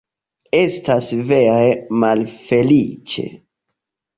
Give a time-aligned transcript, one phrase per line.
[0.59, 1.69] Estas vere
[2.05, 3.29] malfeliĉe.